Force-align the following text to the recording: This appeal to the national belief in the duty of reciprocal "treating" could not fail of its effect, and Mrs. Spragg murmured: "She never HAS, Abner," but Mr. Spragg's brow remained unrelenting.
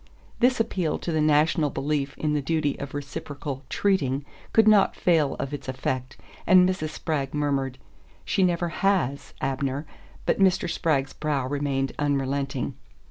This 0.39 0.59
appeal 0.59 0.97
to 0.97 1.11
the 1.11 1.21
national 1.21 1.69
belief 1.69 2.17
in 2.17 2.33
the 2.33 2.41
duty 2.41 2.75
of 2.79 2.95
reciprocal 2.95 3.63
"treating" 3.69 4.25
could 4.51 4.67
not 4.67 4.95
fail 4.95 5.35
of 5.35 5.53
its 5.53 5.67
effect, 5.67 6.17
and 6.47 6.67
Mrs. 6.67 6.89
Spragg 6.89 7.35
murmured: 7.35 7.77
"She 8.25 8.41
never 8.41 8.69
HAS, 8.69 9.35
Abner," 9.41 9.85
but 10.25 10.39
Mr. 10.39 10.67
Spragg's 10.67 11.13
brow 11.13 11.45
remained 11.45 11.91
unrelenting. 11.99 12.73